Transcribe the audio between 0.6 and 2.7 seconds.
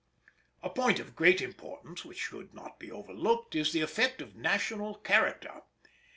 A point of great importance, which should